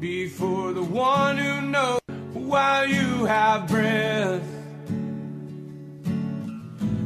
[0.00, 2.00] Before the one who knows
[2.32, 4.42] while you have breath,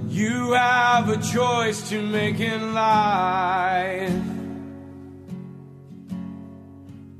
[0.08, 4.12] you have a choice to make in life.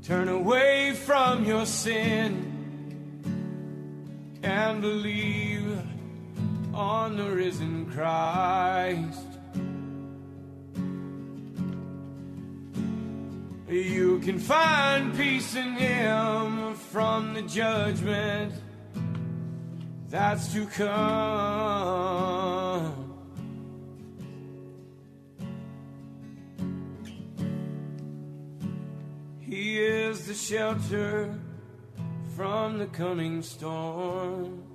[0.03, 2.53] Turn away from your sin
[4.43, 5.77] and believe
[6.73, 9.34] on the risen Christ.
[13.67, 18.53] You can find peace in Him from the judgment
[20.07, 22.05] that's to come.
[29.39, 31.33] He is the shelter
[32.35, 34.74] from the coming storm.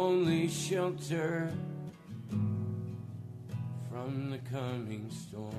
[0.51, 1.49] shelter
[3.89, 5.55] from the coming storm.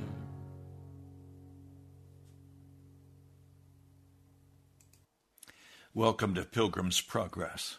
[5.95, 7.79] Welcome to Pilgrim's Progress.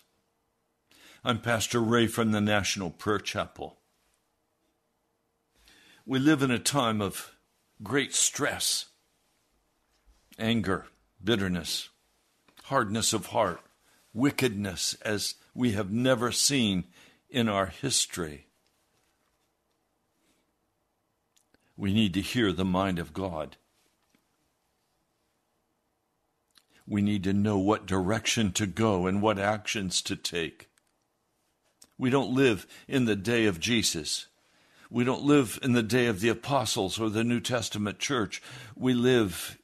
[1.23, 3.77] I'm Pastor Ray from the National Prayer Chapel.
[6.07, 7.35] We live in a time of
[7.83, 8.85] great stress,
[10.39, 10.87] anger,
[11.23, 11.89] bitterness,
[12.63, 13.61] hardness of heart,
[14.13, 16.85] wickedness as we have never seen
[17.33, 18.45] in our history.
[21.75, 23.57] We need to hear the mind of God.
[26.87, 30.69] We need to know what direction to go and what actions to take.
[31.97, 34.27] We don't live in the day of Jesus.
[34.91, 38.43] We don't live in the day of the apostles or the New Testament church.
[38.75, 39.57] We live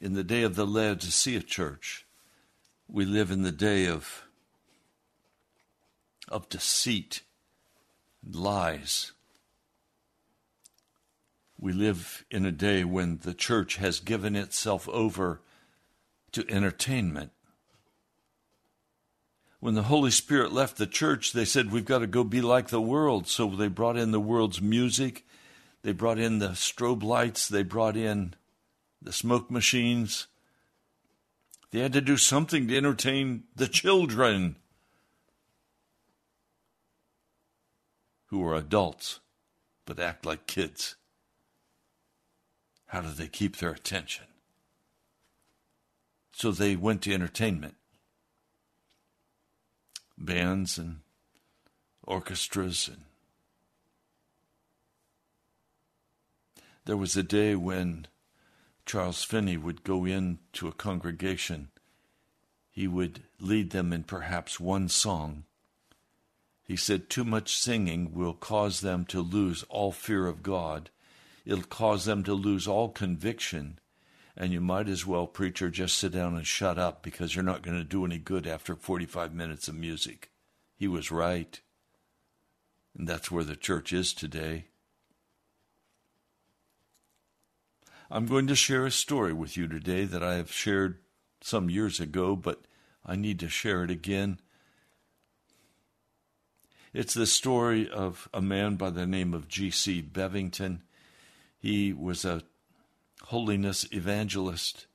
[0.00, 2.06] in the day of the Laodicea church.
[2.88, 4.24] We live in the day of,
[6.30, 7.22] of deceit,
[8.24, 9.12] and lies.
[11.58, 15.40] We live in a day when the church has given itself over
[16.32, 17.32] to entertainment.
[19.60, 22.68] When the Holy Spirit left the church, they said, We've got to go be like
[22.68, 23.26] the world.
[23.26, 25.26] So they brought in the world's music,
[25.82, 28.34] they brought in the strobe lights, they brought in
[29.02, 30.28] the smoke machines.
[31.70, 34.56] They had to do something to entertain the children
[38.28, 39.20] who are adults
[39.84, 40.96] but act like kids.
[42.86, 44.26] How do they keep their attention?
[46.32, 47.74] So they went to entertainment
[50.16, 50.98] bands and
[52.02, 53.02] orchestras and
[56.84, 58.06] there was a day when
[58.84, 61.68] Charles Finney would go into a congregation
[62.70, 65.44] he would lead them in perhaps one song
[66.68, 70.90] he said too much singing will cause them to lose all fear of God
[71.44, 73.80] it'll cause them to lose all conviction
[74.40, 77.62] and you might as well, preacher, just sit down and shut up because you're not
[77.62, 80.30] going to do any good after 45 minutes of music.
[80.76, 81.60] He was right.
[82.96, 84.66] And that's where the church is today.
[88.08, 90.98] I'm going to share a story with you today that I have shared
[91.40, 92.60] some years ago, but
[93.04, 94.38] I need to share it again.
[96.92, 100.02] It's the story of a man by the name of G.C.
[100.02, 100.80] Bevington.
[101.58, 102.42] He was a
[103.24, 104.86] holiness evangelist.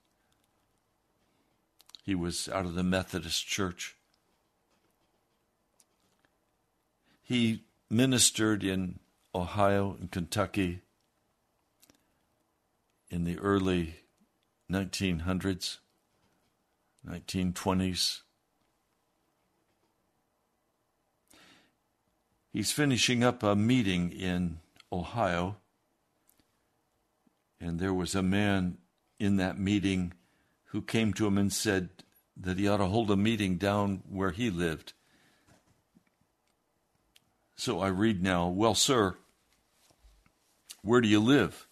[2.03, 3.95] He was out of the Methodist Church.
[7.21, 8.99] He ministered in
[9.35, 10.81] Ohio and Kentucky
[13.09, 13.95] in the early
[14.71, 15.77] 1900s,
[17.07, 18.21] 1920s.
[22.53, 24.59] He's finishing up a meeting in
[24.91, 25.57] Ohio
[27.63, 28.77] and there was a man
[29.19, 30.13] in that meeting
[30.65, 31.89] who came to him and said
[32.35, 34.91] that he ought to hold a meeting down where he lived.
[37.55, 39.15] So I read now, Well, sir,
[40.81, 41.67] where do you live?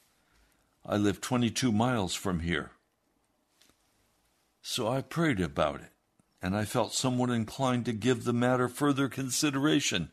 [0.85, 2.71] I live 22 miles from here.
[4.61, 5.91] So I prayed about it,
[6.41, 10.11] and I felt somewhat inclined to give the matter further consideration.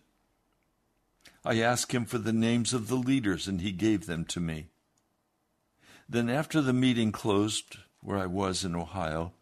[1.44, 4.68] I asked him for the names of the leaders, and he gave them to me.
[6.08, 9.32] Then, after the meeting closed, where I was in Ohio,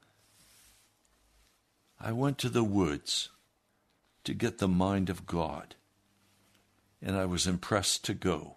[2.00, 3.30] I went to the woods
[4.24, 5.76] to get the mind of God,
[7.00, 8.56] and I was impressed to go.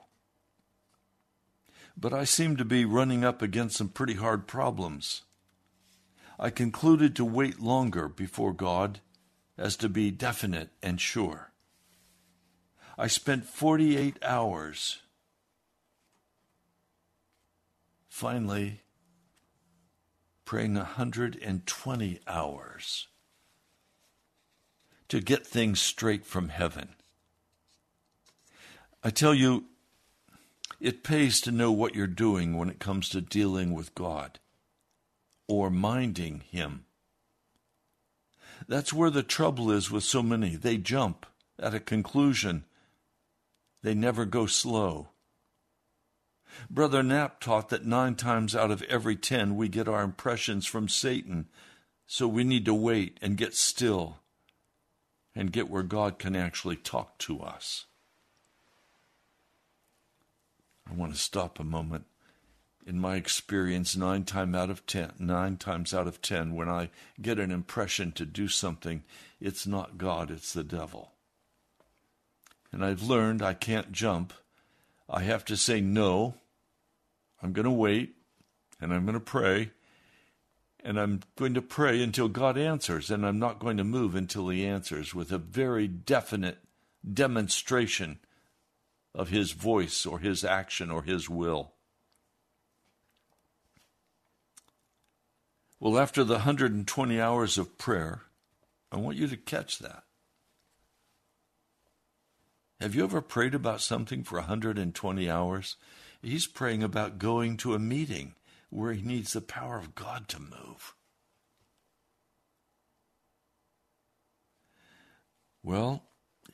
[1.95, 5.23] But I seemed to be running up against some pretty hard problems.
[6.39, 9.01] I concluded to wait longer before God
[9.57, 11.48] as to be definite and sure.
[12.99, 14.99] I spent 48 hours
[18.19, 18.81] Finally,
[20.43, 23.07] praying 120 hours
[25.07, 26.89] to get things straight from heaven.
[29.01, 29.67] I tell you,
[30.81, 34.39] it pays to know what you're doing when it comes to dealing with God
[35.47, 36.83] or minding Him.
[38.67, 40.57] That's where the trouble is with so many.
[40.57, 41.25] They jump
[41.57, 42.65] at a conclusion,
[43.81, 45.09] they never go slow.
[46.69, 50.89] Brother Knapp taught that nine times out of every ten we get our impressions from
[50.89, 51.47] Satan,
[52.07, 54.17] so we need to wait and get still
[55.35, 57.85] and get where God can actually talk to us.
[60.89, 62.05] I want to stop a moment.
[62.87, 66.89] In my experience, nine times out of ten, nine times out of ten, when I
[67.21, 69.03] get an impression to do something,
[69.39, 71.11] it's not God, it's the devil.
[72.71, 74.33] And I've learned I can't jump.
[75.09, 76.35] I have to say no.
[77.41, 78.15] I'm going to wait
[78.79, 79.71] and I'm going to pray.
[80.81, 84.47] And I'm going to pray until God answers, and I'm not going to move until
[84.47, 86.59] He answers with a very definite
[87.13, 88.19] demonstration
[89.13, 91.73] of His voice or His action or His will.
[95.81, 98.21] Well, after the 120 hours of prayer,
[98.89, 100.03] I want you to catch that.
[102.81, 105.75] Have you ever prayed about something for 120 hours?
[106.21, 108.35] He's praying about going to a meeting
[108.69, 110.95] where he needs the power of God to move.
[115.61, 116.03] Well,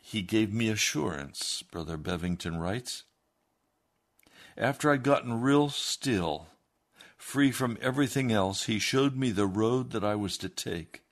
[0.01, 3.03] he gave me assurance, Brother Bevington writes.
[4.58, 6.48] After I'd gotten real still,
[7.17, 11.03] free from everything else, he showed me the road that I was to take,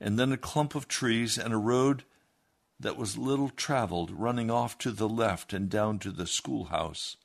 [0.00, 2.02] and then a clump of trees and a road
[2.82, 7.16] that was little traveled running off to the left and down to the schoolhouse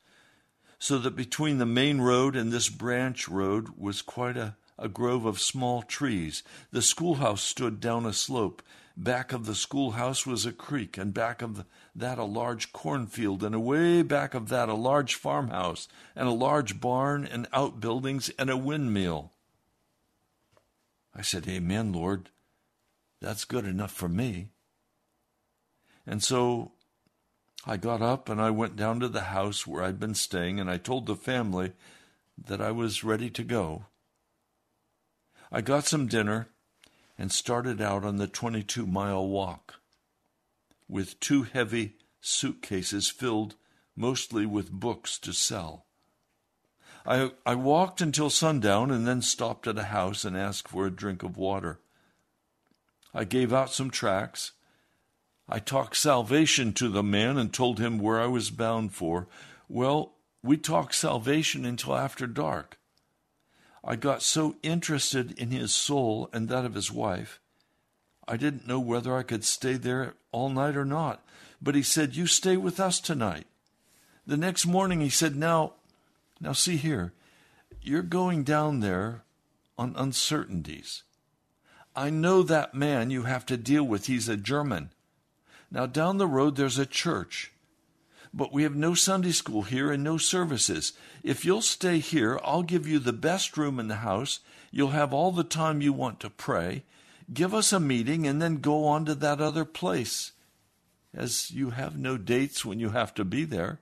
[0.80, 5.26] so that between the main road and this branch road was quite a, a grove
[5.26, 6.44] of small trees.
[6.72, 8.62] The schoolhouse stood down a slope.
[8.96, 13.54] Back of the schoolhouse was a creek, and back of that a large cornfield, and
[13.54, 18.58] away back of that a large farmhouse, and a large barn, and outbuildings, and a
[18.58, 19.34] windmill.
[21.16, 22.30] I said, Amen, Lord.
[23.20, 24.50] That's good enough for me.
[26.08, 26.72] And so
[27.66, 30.72] I got up and I went down to the house where I'd been staying and
[30.72, 31.74] I told the family
[32.38, 33.86] that I was ready to go.
[35.52, 36.48] I got some dinner
[37.18, 39.76] and started out on the 22 mile walk
[40.88, 43.56] with two heavy suitcases filled
[43.96, 45.86] mostly with books to sell.
[47.06, 50.92] I, I walked until sundown and then stopped at a house and asked for a
[50.92, 51.80] drink of water.
[53.14, 54.52] I gave out some tracts
[55.50, 59.28] I talked salvation to the man and told him where I was bound for.
[59.70, 60.14] Well,
[60.44, 62.78] we talked salvation until after dark.
[63.84, 67.40] I got so interested in his soul and that of his wife,
[68.28, 71.24] I didn't know whether I could stay there all night or not.
[71.62, 73.48] But he said, You stay with us tonight.
[74.26, 75.74] The next morning he said, Now,
[76.42, 77.14] now see here,
[77.82, 79.24] you're going down there
[79.78, 81.04] on uncertainties.
[81.96, 84.08] I know that man you have to deal with.
[84.08, 84.92] He's a German.
[85.70, 87.52] Now, down the road, there's a church,
[88.34, 90.94] but we have no Sunday school here and no services.
[91.24, 94.40] If you'll stay here, I'll give you the best room in the house.
[94.72, 96.84] You'll have all the time you want to pray.
[97.34, 100.32] Give us a meeting and then go on to that other place,
[101.14, 103.80] as you have no dates when you have to be there.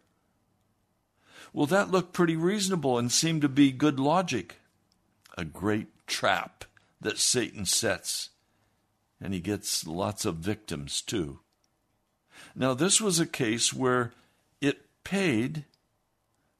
[1.53, 4.57] Well, that looked pretty reasonable and seemed to be good logic.
[5.37, 6.65] A great trap
[6.99, 8.29] that Satan sets,
[9.21, 11.39] and he gets lots of victims too.
[12.55, 14.13] Now, this was a case where
[14.61, 15.65] it paid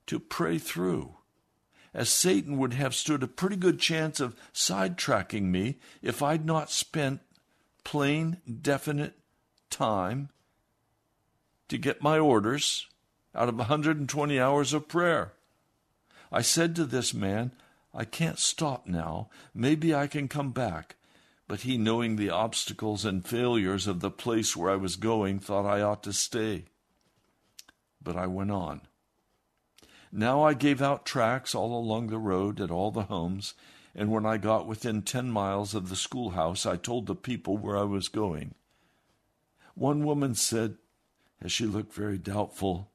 [0.08, 1.16] to pray through,
[1.94, 6.70] as Satan would have stood a pretty good chance of sidetracking me if I'd not
[6.70, 7.22] spent
[7.86, 9.14] plain, definite
[9.70, 10.30] time
[11.70, 12.88] to get my orders
[13.34, 15.32] out of 120 hours of prayer.
[16.32, 17.52] I said to this man,
[17.94, 19.30] I can't stop now.
[19.54, 20.96] Maybe I can come back.
[21.48, 25.66] But he, knowing the obstacles and failures of the place where I was going, thought
[25.66, 26.66] I ought to stay.
[28.02, 28.82] But I went on.
[30.12, 33.54] Now I gave out tracts all along the road at all the homes,
[33.94, 37.78] and when I got within ten miles of the schoolhouse, I told the people where
[37.78, 38.56] I was going.
[39.76, 40.78] One woman said,
[41.42, 42.92] as she looked very doubtful,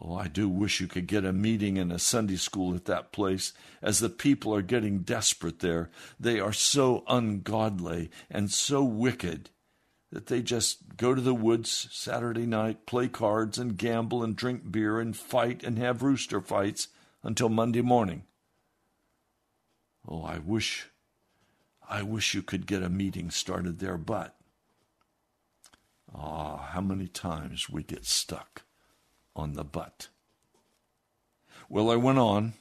[0.00, 3.10] Oh, I do wish you could get a meeting in a Sunday school at that
[3.10, 3.52] place,
[3.82, 5.90] as the people are getting desperate there.
[6.20, 9.50] They are so ungodly and so wicked
[10.12, 14.70] that they just go to the woods Saturday night, play cards and gamble and drink
[14.70, 16.88] beer and fight and have rooster fights
[17.24, 18.22] until Monday morning.
[20.06, 20.90] Oh, I wish,
[21.86, 24.36] I wish you could get a meeting started there, but,
[26.14, 28.62] ah, oh, how many times we get stuck
[29.38, 30.08] on the butt.
[31.68, 32.54] Well, I went on,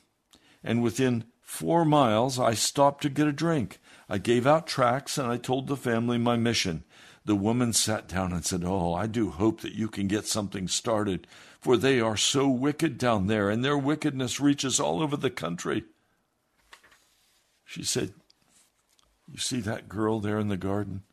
[0.64, 3.80] and within four miles I stopped to get a drink.
[4.10, 6.84] I gave out tracts and I told the family my mission.
[7.26, 10.68] The woman sat down and said, Oh, I do hope that you can get something
[10.68, 11.28] started,
[11.60, 15.84] for they are so wicked down there, and their wickedness reaches all over the country.
[17.66, 18.14] She said,
[19.30, 21.04] You see that girl there in the garden?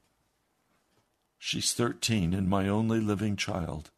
[1.36, 3.90] She's 13 and my only living child.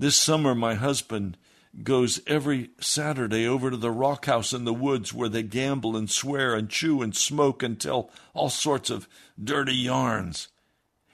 [0.00, 1.36] This summer, my husband
[1.82, 6.08] goes every Saturday over to the rock house in the woods where they gamble and
[6.08, 9.08] swear and chew and smoke and tell all sorts of
[9.42, 10.48] dirty yarns.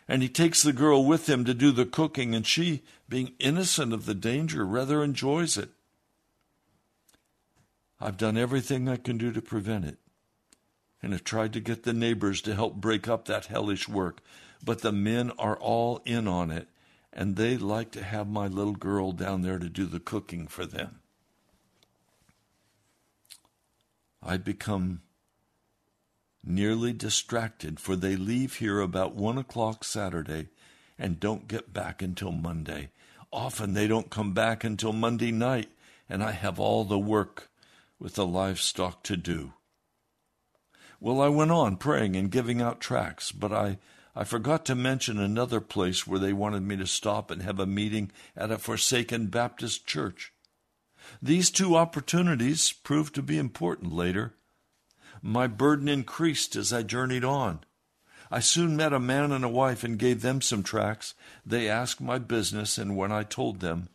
[0.06, 3.94] And he takes the girl with him to do the cooking, and she, being innocent
[3.94, 5.70] of the danger, rather enjoys it.
[7.98, 9.96] I've done everything I can do to prevent it,
[11.02, 14.20] and have tried to get the neighbors to help break up that hellish work,
[14.62, 16.68] but the men are all in on it,
[17.14, 20.66] and they like to have my little girl down there to do the cooking for
[20.66, 20.98] them.
[24.20, 25.02] I become
[26.42, 30.48] nearly distracted, for they leave here about one o'clock Saturday
[30.98, 32.90] and don't get back until Monday.
[33.32, 35.68] Often they don't come back until Monday night,
[36.08, 37.48] and I have all the work
[37.98, 39.52] with the livestock to do.
[41.00, 43.78] Well, I went on praying and giving out tracts, but I
[44.16, 47.66] I forgot to mention another place where they wanted me to stop and have a
[47.66, 50.32] meeting at a forsaken Baptist church.
[51.20, 54.34] These two opportunities proved to be important later.
[55.20, 57.60] My burden increased as I journeyed on.
[58.30, 61.14] I soon met a man and a wife and gave them some tracts.
[61.44, 63.88] They asked my business, and when I told them,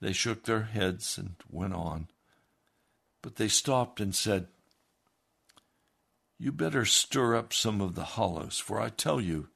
[0.00, 2.08] they shook their heads and went on.
[3.22, 4.48] But they stopped and said,
[6.38, 9.48] you better stir up some of the hollows, for I tell you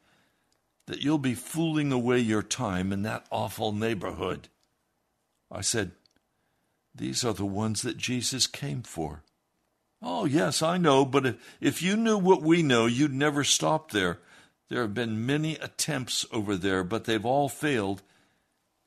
[0.86, 4.48] that you'll be fooling away your time in that awful neighborhood.
[5.50, 5.92] I said,
[6.94, 9.22] These are the ones that Jesus came for.
[10.02, 13.90] Oh, yes, I know, but if, if you knew what we know, you'd never stop
[13.90, 14.18] there.
[14.70, 18.02] There have been many attempts over there, but they've all failed,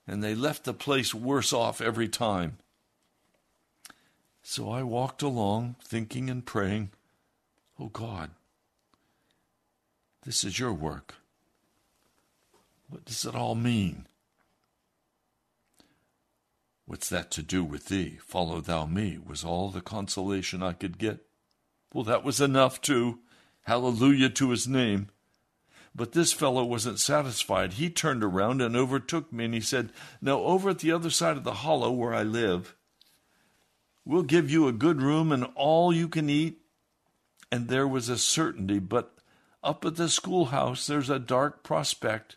[0.07, 2.57] and they left the place worse off every time.
[4.41, 6.89] So I walked along, thinking and praying.
[7.79, 8.31] Oh God,
[10.25, 11.15] this is your work.
[12.89, 14.07] What does it all mean?
[16.85, 18.19] What's that to do with thee?
[18.23, 21.25] Follow thou me, was all the consolation I could get.
[21.93, 23.19] Well, that was enough, too.
[23.63, 25.07] Hallelujah to his name.
[25.95, 27.73] But this fellow wasn't satisfied.
[27.73, 31.37] He turned around and overtook me, and he said, Now, over at the other side
[31.37, 32.75] of the hollow where I live,
[34.03, 36.62] we'll give you a good room and all you can eat
[37.53, 38.79] and there was a certainty.
[38.79, 39.13] But
[39.63, 42.35] up at the schoolhouse, there's a dark prospect.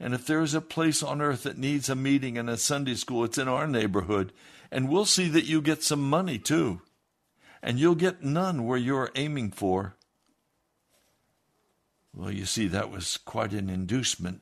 [0.00, 3.24] And if there's a place on earth that needs a meeting in a Sunday school,
[3.24, 4.32] it's in our neighborhood.
[4.70, 6.80] And we'll see that you get some money too.
[7.62, 9.96] And you'll get none where you're aiming for.
[12.14, 14.40] Well, you see, that was quite an inducement.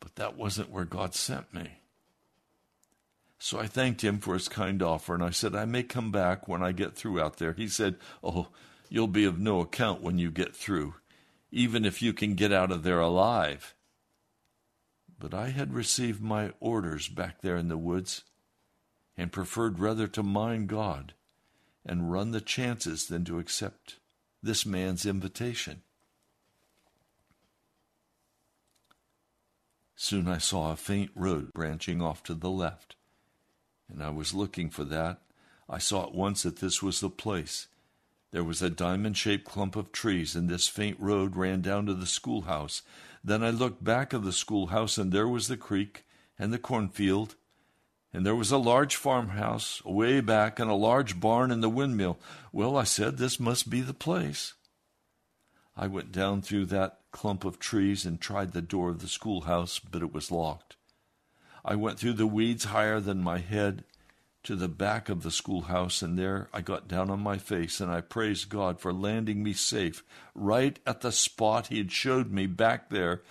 [0.00, 1.82] But that wasn't where God sent me.
[3.38, 6.48] So I thanked him for his kind offer, and I said, I may come back
[6.48, 7.52] when I get through out there.
[7.52, 8.48] He said, Oh,
[8.88, 10.94] you'll be of no account when you get through,
[11.52, 13.74] even if you can get out of there alive.
[15.20, 18.24] But I had received my orders back there in the woods,
[19.16, 21.14] and preferred rather to mind God
[21.86, 23.98] and run the chances than to accept
[24.42, 25.82] this man's invitation.
[29.96, 32.96] Soon I saw a faint road branching off to the left
[33.90, 35.20] and I was looking for that.
[35.68, 37.68] I saw at once that this was the place.
[38.30, 41.94] There was a diamond shaped clump of trees, and this faint road ran down to
[41.94, 42.82] the schoolhouse.
[43.24, 46.04] Then I looked back of the schoolhouse, and there was the creek
[46.38, 47.36] and the cornfield,
[48.12, 52.18] and there was a large farmhouse away back, and a large barn and the windmill.
[52.52, 54.54] Well, I said, this must be the place.
[55.76, 59.78] I went down through that clump of trees and tried the door of the schoolhouse,
[59.78, 60.76] but it was locked.
[61.64, 63.84] I went through the weeds higher than my head
[64.44, 67.90] to the back of the schoolhouse, and there I got down on my face and
[67.90, 70.02] I praised God for landing me safe
[70.34, 73.22] right at the spot He had showed me back there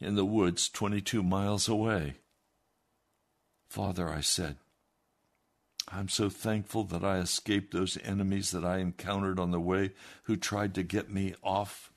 [0.00, 2.14] in the woods 22 miles away.
[3.68, 4.56] Father, I said,
[5.88, 9.92] I'm so thankful that I escaped those enemies that I encountered on the way
[10.24, 11.92] who tried to get me off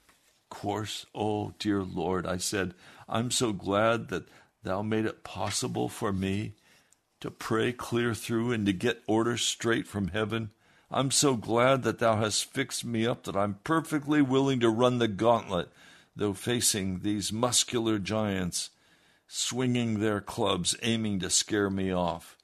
[0.50, 1.06] course.
[1.16, 2.74] Oh, dear Lord, I said,
[3.08, 4.28] I'm so glad that
[4.64, 6.54] Thou made it possible for me
[7.22, 10.52] to pray clear through and to get orders straight from heaven.
[10.92, 15.00] I'm so glad that Thou hast fixed me up that I'm perfectly willing to run
[15.00, 15.70] the gauntlet,
[16.16, 18.72] though facing these muscular giants
[19.28, 22.36] swinging their clubs, aiming to scare me off.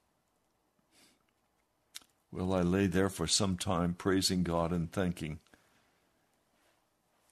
[2.31, 5.39] Well, I lay there for some time, praising God and thanking,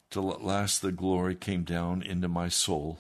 [0.10, 3.00] till at last the glory came down into my soul.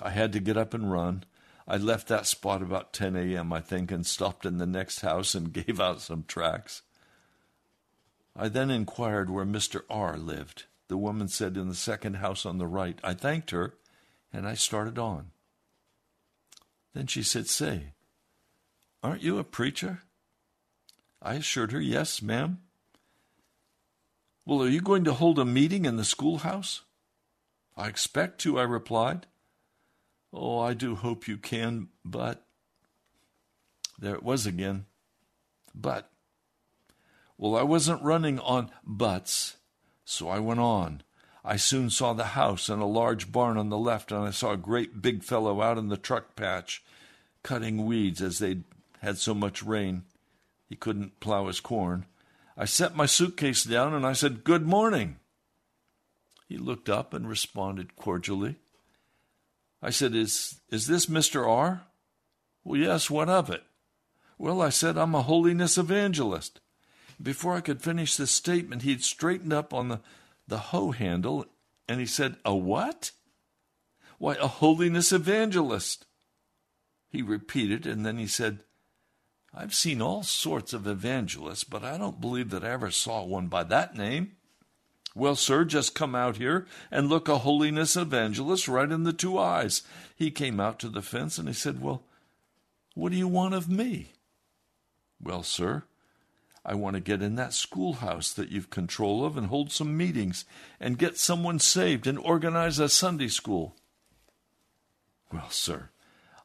[0.00, 1.24] I had to get up and run.
[1.66, 5.34] I left that spot about 10 a.m., I think, and stopped in the next house
[5.34, 6.82] and gave out some tracts.
[8.36, 9.82] I then inquired where Mr.
[9.88, 10.64] R lived.
[10.88, 12.98] The woman said in the second house on the right.
[13.02, 13.74] I thanked her,
[14.32, 15.30] and I started on.
[16.92, 17.92] Then she said, Say,
[19.02, 20.02] aren't you a preacher?
[21.22, 22.58] I assured her, Yes, ma'am.
[24.44, 26.82] Well, are you going to hold a meeting in the schoolhouse?
[27.76, 29.26] I expect to, I replied.
[30.34, 32.44] Oh, I do hope you can, but.
[33.98, 34.86] There it was again.
[35.74, 36.10] But.
[37.38, 39.56] Well, I wasn't running on buts,
[40.04, 41.02] so I went on.
[41.44, 44.52] I soon saw the house and a large barn on the left, and I saw
[44.52, 46.82] a great big fellow out in the truck patch
[47.44, 48.64] cutting weeds as they'd
[49.02, 50.02] had so much rain
[50.68, 52.06] he couldn't plow his corn.
[52.56, 55.18] I set my suitcase down and I said, Good morning.
[56.48, 58.56] He looked up and responded cordially.
[59.84, 61.46] I said, Is, is this Mr.
[61.46, 61.82] R?
[62.64, 63.62] Well, yes, what of it?
[64.38, 66.60] Well, I said, I'm a holiness evangelist.
[67.22, 70.00] Before I could finish the statement, he'd straightened up on the,
[70.48, 71.44] the hoe handle
[71.86, 73.10] and he said, A what?
[74.18, 76.06] Why, a holiness evangelist.
[77.10, 78.60] He repeated, and then he said,
[79.52, 83.48] I've seen all sorts of evangelists, but I don't believe that I ever saw one
[83.48, 84.32] by that name.
[85.14, 89.38] Well, sir, just come out here and look a holiness evangelist right in the two
[89.38, 89.82] eyes.
[90.16, 92.02] He came out to the fence and he said, Well,
[92.94, 94.12] what do you want of me?
[95.22, 95.84] Well, sir,
[96.64, 100.44] I want to get in that schoolhouse that you've control of and hold some meetings
[100.80, 103.76] and get someone saved and organize a Sunday school.
[105.32, 105.90] Well, sir,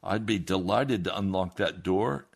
[0.02, 2.26] I'd be delighted to unlock that door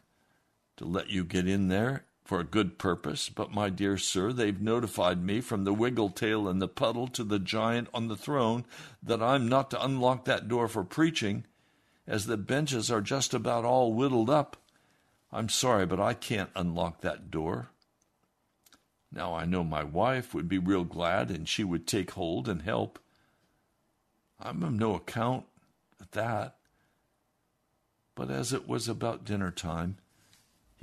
[0.78, 4.60] to let you get in there for a good purpose, but my dear sir, they've
[4.60, 8.64] notified me from the wiggle tail in the puddle to the giant on the throne
[9.02, 11.44] that I'm not to unlock that door for preaching,
[12.06, 14.56] as the benches are just about all whittled up.
[15.30, 17.68] I'm sorry, but I can't unlock that door.
[19.12, 22.62] Now I know my wife would be real glad, and she would take hold and
[22.62, 22.98] help.
[24.40, 25.44] I'm of no account
[26.00, 26.56] at that.
[28.14, 29.98] But as it was about dinner time,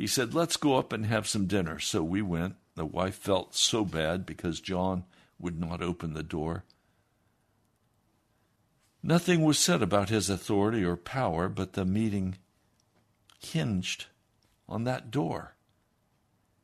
[0.02, 1.78] he said, Let's go up and have some dinner.
[1.78, 2.56] So we went.
[2.74, 5.04] The wife felt so bad because John
[5.38, 6.64] would not open the door.
[9.04, 12.40] Nothing was said about his authority or power, but the meeting
[13.38, 14.06] hinged
[14.68, 15.54] on that door.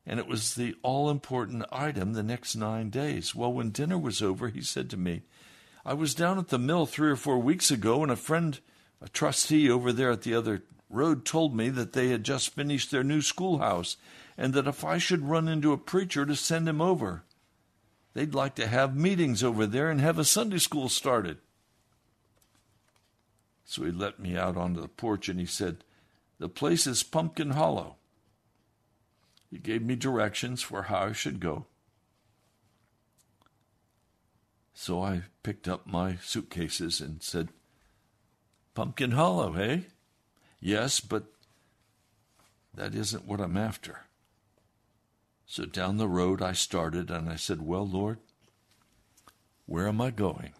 [0.03, 3.35] And it was the all important item the next nine days.
[3.35, 5.21] Well, when dinner was over, he said to me,
[5.85, 8.59] I was down at the mill three or four weeks ago, and a friend,
[8.99, 12.91] a trustee over there at the other Road told me that they had just finished
[12.91, 13.97] their new schoolhouse
[14.37, 17.23] and that if I should run into a preacher to send him over,
[18.13, 21.37] they'd like to have meetings over there and have a Sunday school started.
[23.65, 25.83] So he let me out onto the porch and he said,
[26.39, 27.97] The place is Pumpkin Hollow.
[29.51, 31.65] He gave me directions for how I should go.
[34.73, 37.49] So I picked up my suitcases and said,
[38.73, 39.79] Pumpkin Hollow, eh?
[40.59, 41.25] Yes, but
[42.73, 44.01] that isn't what I'm after.
[45.45, 48.19] So down the road I started and I said, Well, Lord,
[49.65, 50.53] where am I going?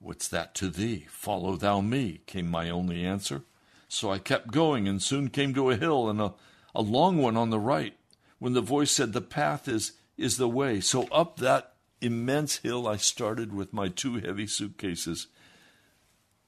[0.00, 1.06] What's that to thee?
[1.08, 3.42] Follow thou me, came my only answer.
[3.88, 6.34] So I kept going and soon came to a hill and a,
[6.74, 7.94] a long one on the right,
[8.38, 10.80] when the voice said, The path is, is the way.
[10.80, 15.28] So up that immense hill I started with my two heavy suitcases.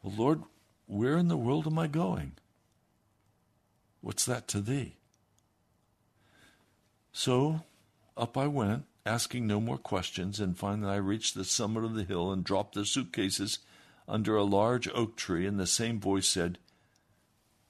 [0.03, 0.43] Well, Lord,
[0.91, 2.33] where in the world am I going?
[4.01, 4.97] What's that to thee?
[7.13, 7.63] So
[8.17, 12.03] up I went, asking no more questions, and finally I reached the summit of the
[12.03, 13.61] hill and dropped the suitcases
[14.09, 16.59] under a large oak tree, and the same voice said,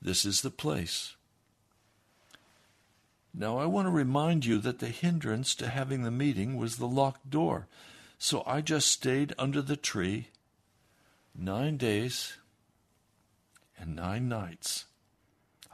[0.00, 1.14] This is the place.
[3.34, 6.88] Now I want to remind you that the hindrance to having the meeting was the
[6.88, 7.66] locked door.
[8.18, 10.28] So I just stayed under the tree
[11.36, 12.34] nine days
[13.80, 14.84] and nine nights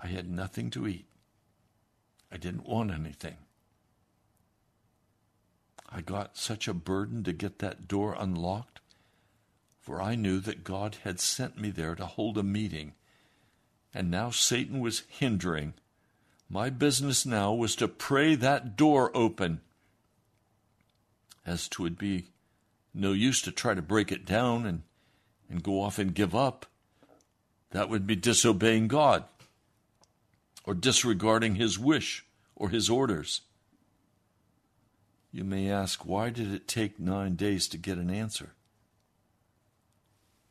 [0.01, 1.07] I had nothing to eat.
[2.31, 3.37] I didn't want anything.
[5.91, 8.81] I got such a burden to get that door unlocked,
[9.81, 12.93] for I knew that God had sent me there to hold a meeting,
[13.95, 15.75] and now Satan was hindering.
[16.49, 19.61] My business now was to pray that door open.
[21.45, 22.27] As it be
[22.93, 24.83] no use to try to break it down and,
[25.49, 26.67] and go off and give up.
[27.71, 29.25] That would be disobeying God
[30.65, 32.25] or disregarding His wish
[32.55, 33.43] or His orders.
[35.33, 38.55] You may ask, why did it take nine days to get an answer?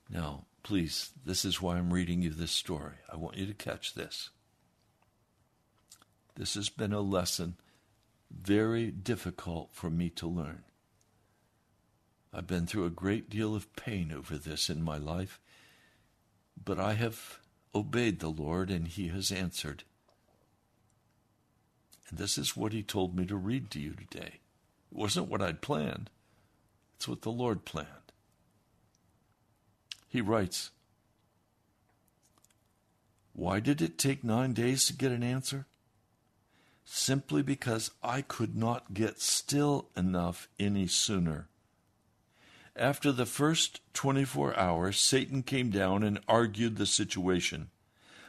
[0.09, 2.95] Now, please, this is why I'm reading you this story.
[3.11, 4.29] I want you to catch this.
[6.35, 7.55] This has been a lesson
[8.31, 10.63] very difficult for me to learn.
[12.33, 15.39] I've been through a great deal of pain over this in my life,
[16.63, 17.39] but I have
[17.73, 19.83] obeyed the Lord and he has answered.
[22.09, 24.39] And this is what he told me to read to you today.
[24.91, 26.09] It wasn't what I'd planned,
[26.95, 27.89] it's what the Lord planned.
[30.07, 30.71] He writes,
[33.33, 35.65] Why did it take nine days to get an answer?
[36.85, 41.49] Simply because I could not get still enough any sooner.
[42.75, 47.69] After the first 24 hours, Satan came down and argued the situation.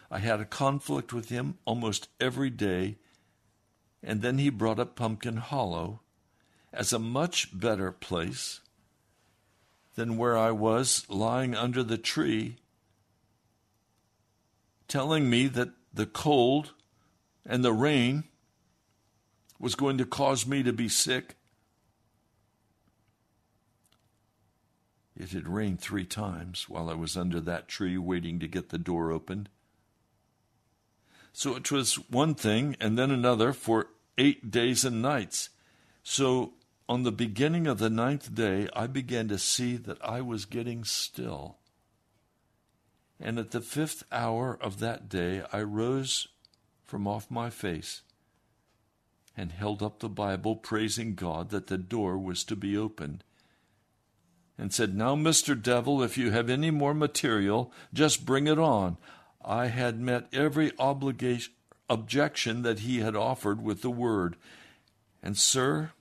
[0.09, 2.99] I had a conflict with him almost every day,
[4.05, 6.01] and then he brought up Pumpkin Hollow
[6.73, 8.61] as a much better place
[9.97, 12.57] than where I was lying under the tree,
[14.87, 16.73] telling me that the cold
[17.45, 18.25] and the rain
[19.59, 21.35] was going to cause me to be sick.
[25.17, 28.79] It had rained three times while I was under that tree waiting to get the
[28.79, 29.49] door opened.
[31.33, 35.51] So it was one thing and then another for eight days and nights.
[36.03, 36.55] So
[36.89, 40.85] on the beginning of the ninth day, I began to see that I was getting
[40.85, 41.57] still.
[43.19, 46.29] And at the fifth hour of that day, I rose
[46.85, 48.03] from off my face
[49.35, 53.25] and held up the Bible, praising God that the door was to be opened
[54.59, 55.61] and said, Now, Mr.
[55.61, 58.97] Devil, if you have any more material, just bring it on.
[59.45, 61.53] I had met every obligation,
[61.89, 64.37] objection that he had offered with the word.
[65.23, 65.93] And, sir,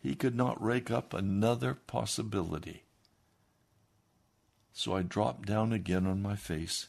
[0.00, 2.84] he could not rake up another possibility.
[4.72, 6.86] So I dropped down again on my face,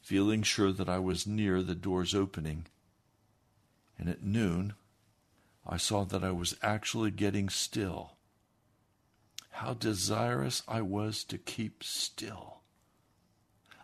[0.00, 2.66] feeling sure that I was near the door's opening.
[3.96, 4.72] And at noon,
[5.64, 8.13] I saw that I was actually getting still
[9.54, 12.58] how desirous I was to keep still.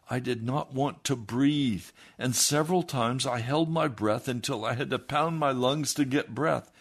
[0.09, 1.85] I did not want to breathe,
[2.19, 6.05] and several times I held my breath until I had to pound my lungs to
[6.05, 6.73] get breath,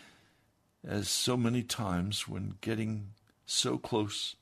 [0.83, 3.11] as so many times when getting
[3.45, 4.35] so close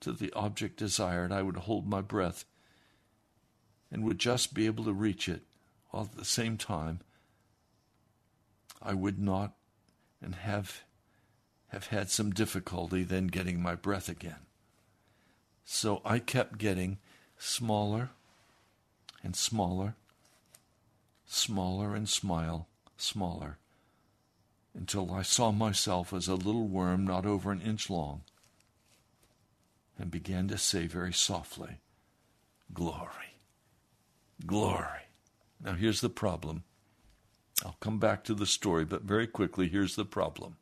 [0.00, 2.44] to the object desired, I would hold my breath
[3.92, 5.42] and would just be able to reach it,
[5.90, 7.02] while at the same time
[8.82, 9.54] I would not
[10.20, 10.82] and have
[11.68, 14.46] have had some difficulty then getting my breath again.
[15.64, 16.98] So I kept getting
[17.38, 18.10] smaller
[19.22, 19.96] and smaller,
[21.26, 23.58] smaller and smile, smaller,
[24.74, 28.22] until I saw myself as a little worm not over an inch long,
[29.98, 31.80] and began to say very softly,
[32.72, 33.40] Glory,
[34.44, 35.08] glory.
[35.60, 36.64] Now here's the problem.
[37.64, 40.56] I'll come back to the story, but very quickly, here's the problem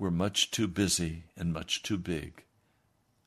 [0.00, 2.42] we're much too busy and much too big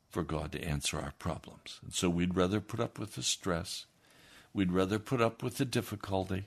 [0.09, 1.79] for God to answer our problems.
[1.83, 3.85] And so we'd rather put up with the stress,
[4.55, 6.45] we'd rather put up with the difficulty.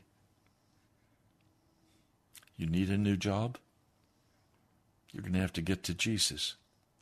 [2.56, 3.58] You need a new job?
[5.12, 6.56] You're going to have to get to Jesus.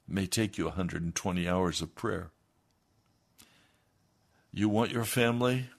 [0.06, 2.30] It may take you 120 hours of prayer.
[4.52, 5.70] You want your family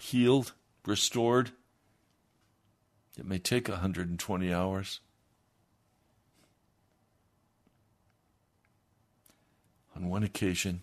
[0.00, 0.52] healed,
[0.84, 1.52] restored?
[3.18, 5.00] It may take 120 hours.
[9.98, 10.82] On one occasion,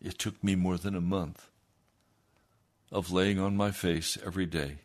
[0.00, 1.50] it took me more than a month
[2.90, 4.78] of laying on my face every day,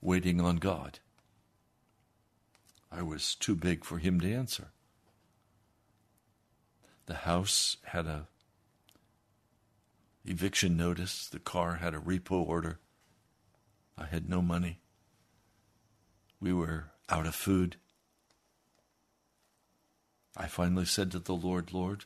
[0.00, 1.00] waiting on God.
[2.90, 4.68] I was too big for Him to answer.
[7.04, 8.26] The house had a
[10.24, 12.78] eviction notice, the car had a repo order.
[13.98, 14.80] I had no money.
[16.40, 17.76] We were out of food.
[20.36, 22.04] I finally said to the Lord, Lord,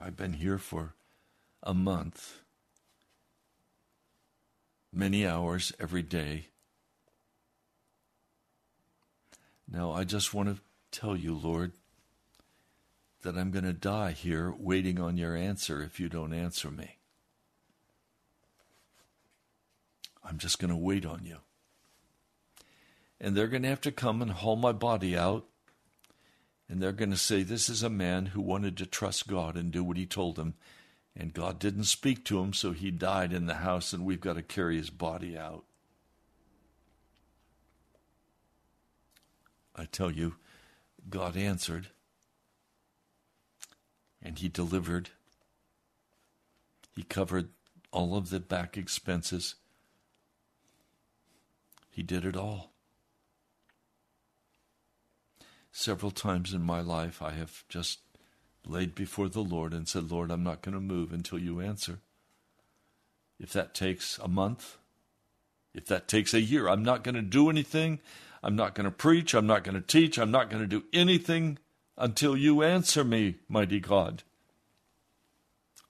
[0.00, 0.94] I've been here for
[1.62, 2.40] a month,
[4.92, 6.46] many hours every day.
[9.70, 10.62] Now, I just want to
[10.98, 11.72] tell you, Lord,
[13.22, 16.96] that I'm going to die here waiting on your answer if you don't answer me.
[20.24, 21.38] I'm just going to wait on you.
[23.20, 25.46] And they're going to have to come and haul my body out
[26.68, 29.70] and they're going to say, This is a man who wanted to trust God and
[29.70, 30.54] do what he told him.
[31.18, 34.34] And God didn't speak to him, so he died in the house, and we've got
[34.34, 35.64] to carry his body out.
[39.74, 40.36] I tell you,
[41.08, 41.88] God answered,
[44.22, 45.10] and he delivered.
[46.94, 47.48] He covered
[47.92, 49.54] all of the back expenses.
[51.90, 52.72] He did it all.
[55.78, 57.98] Several times in my life, I have just
[58.64, 61.98] laid before the Lord and said, Lord, I'm not going to move until you answer.
[63.38, 64.78] If that takes a month,
[65.74, 68.00] if that takes a year, I'm not going to do anything.
[68.42, 69.34] I'm not going to preach.
[69.34, 70.18] I'm not going to teach.
[70.18, 71.58] I'm not going to do anything
[71.98, 74.22] until you answer me, mighty God.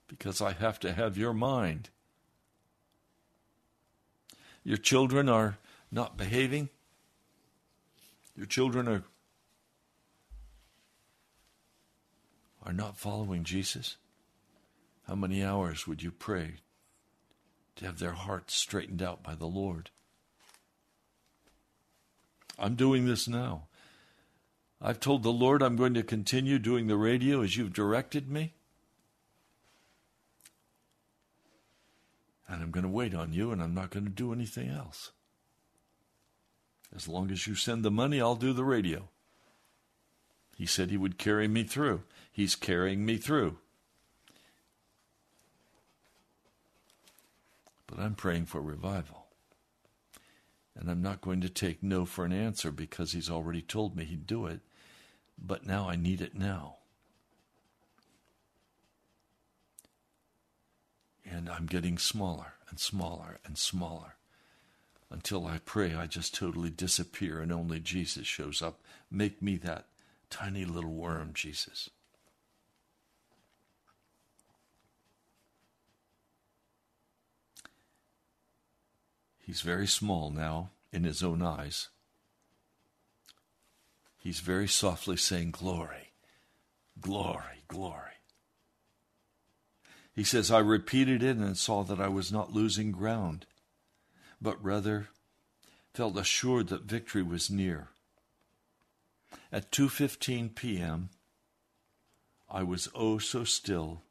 [0.09, 1.91] Because I have to have your mind.
[4.65, 6.67] Your children are not behaving.
[8.35, 9.05] Your children are
[12.67, 13.95] are not following Jesus.
[15.07, 16.55] How many hours would you pray
[17.77, 19.89] to have their hearts straightened out by the Lord?
[22.59, 23.67] I'm doing this now.
[24.81, 28.53] I've told the Lord I'm going to continue doing the radio as you've directed me.
[32.49, 35.11] And I'm going to wait on you, and I'm not going to do anything else.
[36.93, 39.07] As long as you send the money, I'll do the radio.
[40.57, 42.01] He said he would carry me through.
[42.37, 43.57] He's carrying me through.
[47.87, 49.25] But I'm praying for revival.
[50.75, 54.05] And I'm not going to take no for an answer because he's already told me
[54.05, 54.59] he'd do it.
[55.35, 56.75] But now I need it now.
[61.25, 64.13] And I'm getting smaller and smaller and smaller
[65.09, 68.79] until I pray I just totally disappear and only Jesus shows up.
[69.09, 69.85] Make me that
[70.29, 71.89] tiny little worm, Jesus.
[79.47, 81.87] He's very small now in his own eyes.
[84.17, 86.11] He's very softly saying, Glory,
[86.99, 88.11] glory, glory.
[90.13, 93.45] He says, I repeated it and saw that I was not losing ground,
[94.41, 95.07] but rather
[95.93, 97.87] felt assured that victory was near.
[99.49, 101.09] At 2:15 p.m.,
[102.49, 104.01] I was oh so still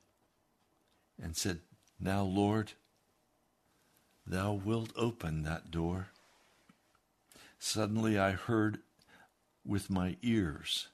[1.23, 1.61] and said,
[2.01, 2.73] "Now, Lord,
[4.27, 6.09] thou wilt open that door."
[7.59, 8.83] Suddenly I heard
[9.65, 10.89] with my ears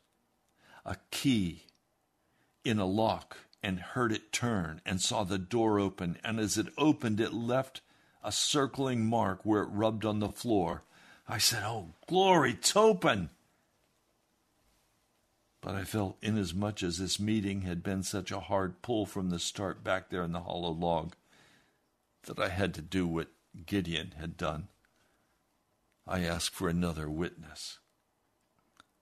[0.85, 1.65] a key
[2.65, 6.73] in a lock and heard it turn and saw the door open and as it
[6.77, 7.81] opened it left
[8.23, 10.85] a circling mark where it rubbed on the floor.
[11.29, 13.31] I said, "Oh, glory, it's open."
[15.61, 19.39] But I felt, inasmuch as this meeting had been such a hard pull from the
[19.39, 21.15] start back there in the hollow log,
[22.25, 23.29] that I had to do what
[23.67, 24.69] Gideon had done.
[26.07, 27.79] I asked for another witness.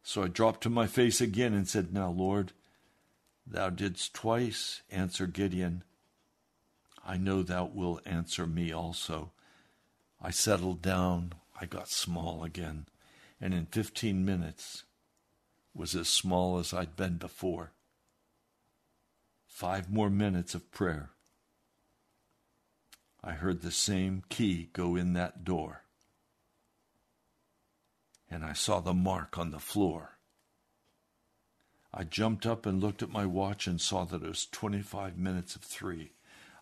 [0.02, 2.52] So I dropped to my face again and said, Now, Lord,
[3.46, 5.84] thou didst twice answer Gideon.
[7.06, 9.32] I know thou wilt answer me also.
[10.20, 12.86] I settled down, I got small again,
[13.40, 14.84] and in fifteen minutes
[15.74, 17.72] was as small as I'd been before.
[19.46, 21.10] Five more minutes of prayer.
[23.22, 25.82] I heard the same key go in that door.
[28.30, 30.18] And I saw the mark on the floor.
[31.92, 35.56] I jumped up and looked at my watch and saw that it was 25 minutes
[35.56, 36.12] of three.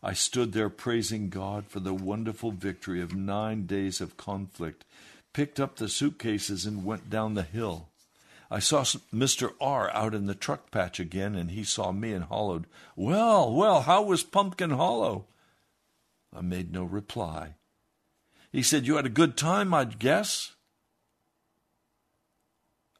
[0.02, 4.84] I stood there praising God for the wonderful victory of nine days of conflict,
[5.32, 7.88] picked up the suitcases and went down the hill.
[8.50, 9.52] I saw Mr.
[9.60, 12.66] R out in the truck patch again, and he saw me and hollowed,
[12.96, 15.26] Well, well, how was Pumpkin Hollow?
[16.34, 17.54] I made no reply.
[18.52, 20.54] He said, You had a good time, I'd guess.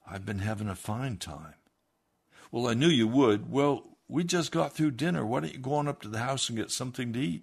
[0.07, 1.55] I've been having a fine time.
[2.51, 3.51] Well, I knew you would.
[3.51, 5.25] Well, we just got through dinner.
[5.25, 7.43] Why don't you go on up to the house and get something to eat?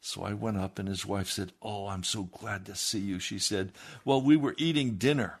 [0.00, 3.18] So I went up, and his wife said, Oh, I'm so glad to see you.
[3.18, 3.72] She said,
[4.04, 5.40] Well, we were eating dinner.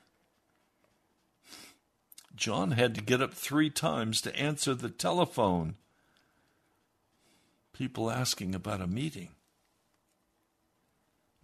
[2.34, 5.76] John had to get up three times to answer the telephone.
[7.78, 9.28] People asking about a meeting.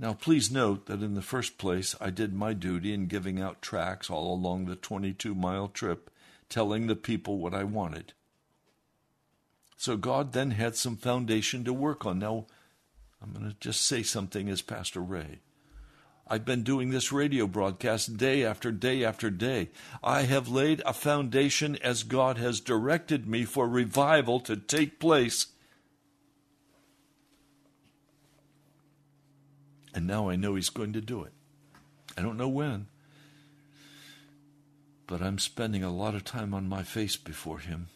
[0.01, 3.63] Now, please note that in the first place, I did my duty in giving out
[3.63, 6.11] tracts all along the 22 mile trip,
[6.49, 8.15] telling the people what I wanted.
[9.77, 12.19] So God then had some foundation to work on.
[12.19, 12.47] Now,
[13.23, 15.39] I'm going to just say something as Pastor Ray.
[16.27, 19.69] I've been doing this radio broadcast day after day after day.
[20.03, 25.47] I have laid a foundation as God has directed me for revival to take place.
[29.95, 31.33] And now I know He's going to do it.
[32.19, 32.87] I don't know when,
[35.07, 37.89] but I'm spending a lot of time on my face before Him.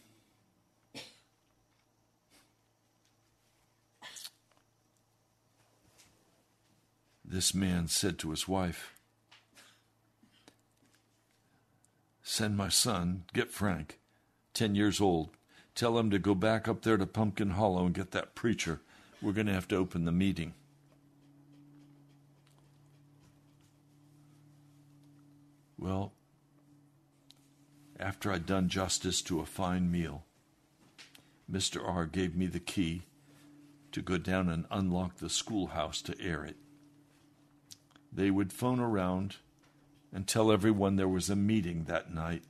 [7.30, 8.94] This man said to his wife,
[12.22, 13.99] send my son, get Frank,
[14.55, 15.28] 10 years old,
[15.74, 18.80] tell him to go back up there to Pumpkin Hollow and get that preacher.
[19.20, 20.55] We're going to have to open the meeting.
[25.79, 26.12] Well,
[28.01, 30.24] after I'd done justice to a fine meal,
[31.51, 31.87] Mr.
[31.87, 33.03] R gave me the key
[33.93, 36.57] to go down and unlock the schoolhouse to air it.
[38.12, 39.37] They would phone around
[40.12, 42.43] and tell everyone there was a meeting that night.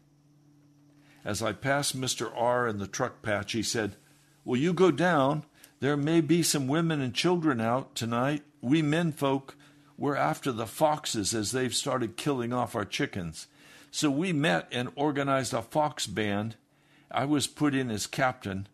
[1.24, 2.32] As I passed Mr.
[2.34, 3.96] R in the truck patch, he said,
[4.44, 5.44] Will you go down?
[5.80, 8.42] There may be some women and children out tonight.
[8.60, 9.54] We men folk,
[9.98, 13.48] we're after the foxes as they've started killing off our chickens.
[13.90, 16.54] So we met and organized a fox band.
[17.10, 18.68] I was put in as captain.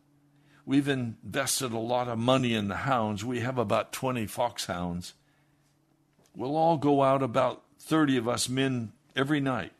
[0.67, 3.25] We've invested a lot of money in the hounds.
[3.25, 5.15] We have about 20 foxhounds.
[6.37, 9.73] We'll all go out, about 30 of us men, every night.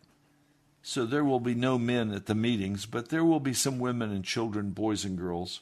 [0.83, 4.13] So there will be no men at the meetings, but there will be some women
[4.13, 5.61] and children, boys and girls.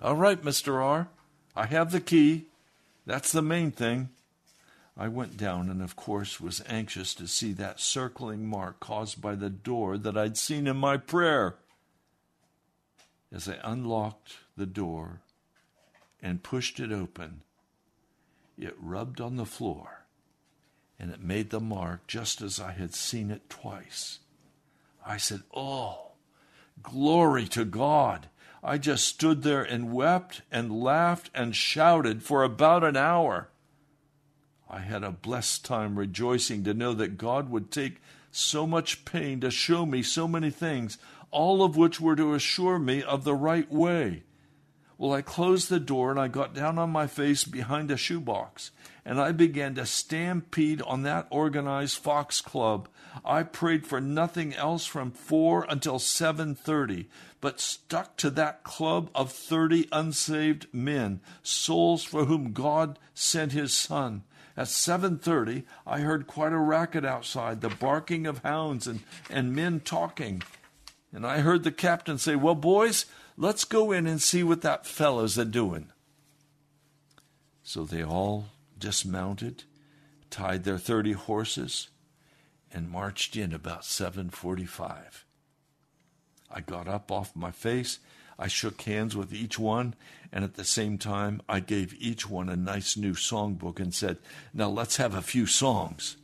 [0.00, 0.82] All right, Mr.
[0.82, 1.08] R,
[1.56, 2.46] I have the key.
[3.04, 4.10] That's the main thing.
[4.98, 9.36] I went down and, of course, was anxious to see that circling mark caused by
[9.36, 11.54] the door that I'd seen in my prayer.
[13.32, 15.20] As I unlocked the door
[16.20, 17.42] and pushed it open,
[18.58, 19.98] it rubbed on the floor
[20.98, 24.18] and it made the mark just as I had seen it twice.
[25.06, 26.12] I said, Oh,
[26.82, 28.28] glory to God!
[28.64, 33.50] I just stood there and wept and laughed and shouted for about an hour.
[34.70, 39.40] I had a blessed time rejoicing to know that God would take so much pain
[39.40, 40.98] to show me so many things,
[41.30, 44.24] all of which were to assure me of the right way.
[44.98, 48.72] Well, I closed the door and I got down on my face behind a shoebox
[49.08, 52.90] and I began to stampede on that organized Fox Club.
[53.24, 57.06] I prayed for nothing else from 4 until 7:30,
[57.40, 63.72] but stuck to that club of 30 unsaved men, souls for whom God sent his
[63.72, 64.24] son.
[64.58, 69.00] At 7:30, I heard quite a racket outside, the barking of hounds and,
[69.30, 70.42] and men talking.
[71.12, 73.06] And I heard the captain say, "Well, boys,
[73.40, 75.92] Let's go in and see what that fellow's a doing.
[77.62, 78.46] So they all
[78.76, 79.62] dismounted,
[80.28, 81.88] tied their 30 horses,
[82.72, 85.24] and marched in about 7:45.
[86.50, 88.00] I got up off my face,
[88.40, 89.94] I shook hands with each one,
[90.32, 94.18] and at the same time I gave each one a nice new songbook and said,
[94.52, 96.16] "Now let's have a few songs."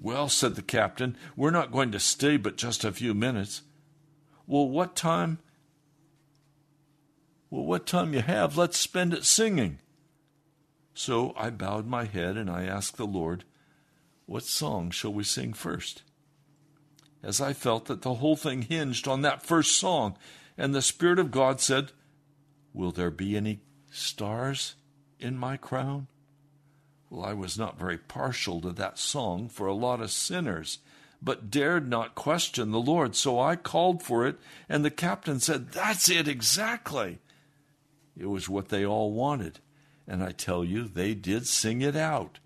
[0.00, 3.62] "Well," said the captain, "we're not going to stay but just a few minutes."
[4.46, 5.38] "Well, what time
[7.54, 9.78] well, what time you have, let's spend it singing.
[10.92, 13.44] So I bowed my head and I asked the Lord,
[14.26, 16.02] What song shall we sing first?
[17.22, 20.18] As I felt that the whole thing hinged on that first song,
[20.58, 21.92] and the Spirit of God said,
[22.74, 23.60] Will there be any
[23.90, 24.74] stars
[25.20, 26.08] in my crown?
[27.08, 30.80] Well, I was not very partial to that song for a lot of sinners,
[31.22, 33.14] but dared not question the Lord.
[33.14, 34.36] So I called for it,
[34.68, 37.20] and the captain said, That's it exactly.
[38.16, 39.60] It was what they all wanted.
[40.08, 42.40] And I tell you, they did sing it out.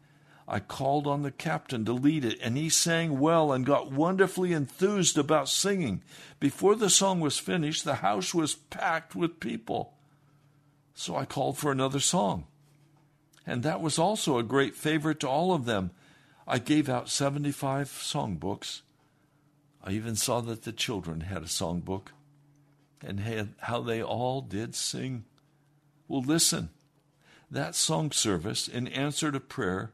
[0.47, 4.53] I called on the captain to lead it, and he sang well and got wonderfully
[4.53, 6.03] enthused about singing.
[6.39, 9.98] Before the song was finished, the house was packed with people.
[10.99, 12.49] So I called for another song.
[13.47, 15.93] And that was also a great favorite to all of them.
[16.45, 18.81] I gave out 75 songbooks.
[19.81, 22.09] I even saw that the children had a songbook
[23.01, 23.21] and
[23.61, 25.25] how they all did sing.
[26.09, 26.71] Well, listen,
[27.49, 29.93] that song service, in answer to prayer,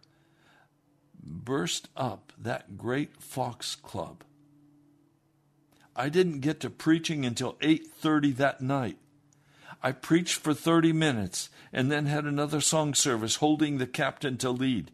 [1.22, 4.24] burst up that great Fox Club.
[5.94, 8.96] I didn't get to preaching until 8:30 that night.
[9.85, 14.49] I preached for 30 minutes and then had another song service holding the captain to
[14.49, 14.91] lead.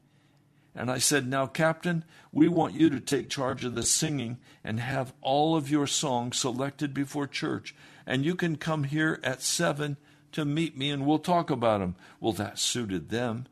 [0.74, 4.80] And I said, Now, Captain, we want you to take charge of the singing and
[4.80, 7.72] have all of your songs selected before church.
[8.04, 9.96] And you can come here at 7
[10.32, 11.94] to meet me and we'll talk about them.
[12.18, 13.46] Well, that suited them.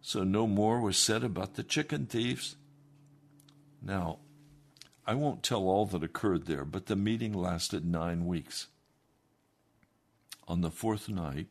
[0.00, 2.56] So no more was said about the chicken thieves.
[3.82, 4.20] Now,
[5.06, 8.68] I won't tell all that occurred there, but the meeting lasted nine weeks.
[10.48, 11.48] On the fourth night,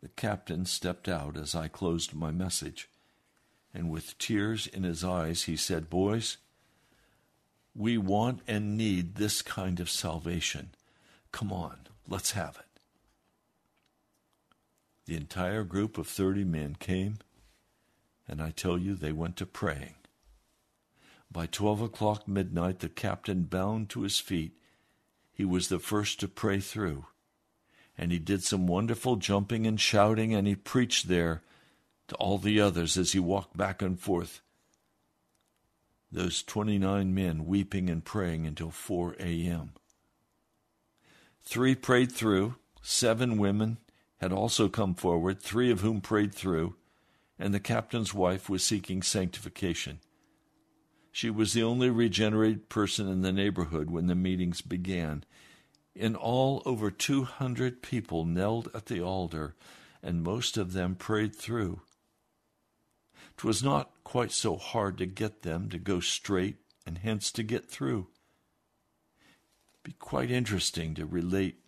[0.00, 2.88] the captain stepped out as I closed my message,
[3.74, 6.38] and with tears in his eyes, he said, Boys,
[7.74, 10.70] we want and need this kind of salvation.
[11.30, 12.80] Come on, let's have it.
[15.06, 17.18] The entire group of 30 men came,
[18.26, 19.94] and I tell you, they went to praying.
[21.30, 24.52] By 12 o'clock midnight, the captain bound to his feet.
[25.32, 27.06] He was the first to pray through.
[27.96, 31.42] And he did some wonderful jumping and shouting, and he preached there
[32.08, 34.40] to all the others as he walked back and forth.
[36.10, 39.72] Those 29 men weeping and praying until 4 a.m.
[41.42, 43.78] Three prayed through, seven women
[44.18, 46.76] had also come forward, three of whom prayed through,
[47.38, 50.00] and the captain's wife was seeking sanctification.
[51.10, 55.24] She was the only regenerated person in the neighborhood when the meetings began.
[55.94, 59.54] In all, over 200 people knelt at the altar,
[60.02, 61.82] and most of them prayed through.
[63.36, 67.68] 'Twas not quite so hard to get them to go straight and hence to get
[67.68, 68.08] through.
[69.72, 71.62] It'd be quite interesting to relate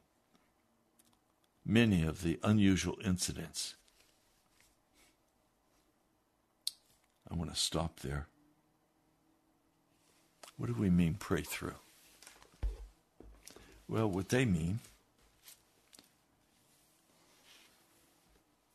[1.64, 3.74] many of the unusual incidents.
[7.28, 8.28] I want to stop there.
[10.56, 11.83] What do we mean, pray through?
[13.88, 14.80] Well, what they mean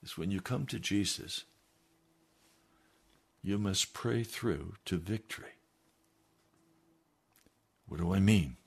[0.03, 1.45] is when you come to Jesus,
[3.41, 5.55] you must pray through to victory.
[7.87, 8.57] What do I mean?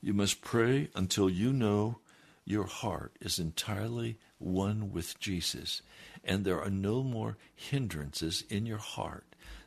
[0.00, 1.98] You must pray until you know
[2.44, 5.82] your heart is entirely one with Jesus
[6.24, 9.24] and there are no more hindrances in your heart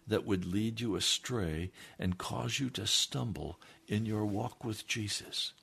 [0.07, 5.53] that would lead you astray and cause you to stumble in your walk with Jesus.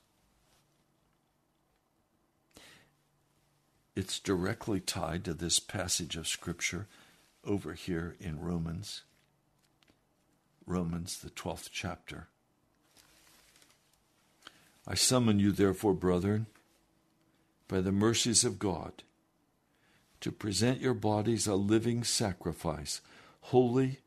[3.96, 6.86] It's directly tied to this passage of Scripture
[7.44, 9.02] over here in Romans.
[10.66, 12.28] Romans, the 12th chapter.
[14.86, 16.46] I summon you, therefore, brethren,
[17.68, 19.02] by the mercies of God,
[20.20, 23.00] to present your bodies a living sacrifice,
[23.42, 23.98] holy,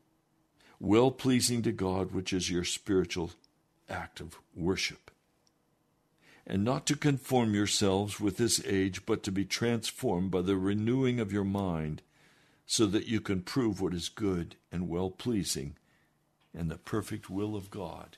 [0.80, 3.30] well pleasing to God, which is your spiritual
[3.88, 5.10] act of worship.
[6.46, 11.18] And not to conform yourselves with this age, but to be transformed by the renewing
[11.18, 12.02] of your mind,
[12.66, 15.76] so that you can prove what is good and well pleasing
[16.56, 18.16] and the perfect will of God.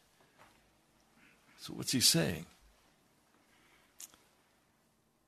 [1.58, 2.46] So, what's he saying?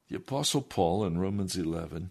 [0.09, 2.11] The Apostle Paul in Romans 11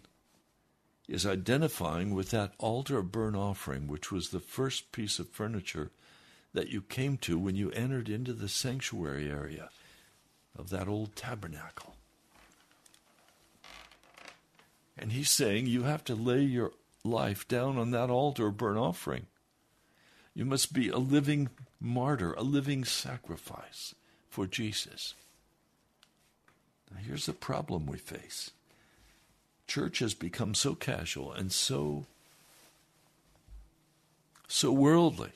[1.08, 5.90] is identifying with that altar burnt offering, which was the first piece of furniture
[6.58, 9.70] that you came to when you entered into the sanctuary area
[10.58, 11.94] of that old tabernacle.
[14.98, 16.72] And he's saying you have to lay your
[17.04, 19.26] life down on that altar of burnt offering.
[20.34, 21.48] You must be a living
[21.80, 23.94] martyr, a living sacrifice
[24.28, 25.14] for Jesus.
[26.90, 28.50] Now, here's the problem we face
[29.68, 32.06] church has become so casual and so
[34.48, 35.30] so worldly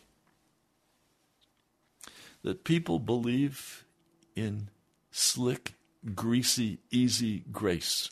[2.42, 3.84] that people believe
[4.34, 4.68] in
[5.10, 5.74] slick,
[6.14, 8.10] greasy, easy grace.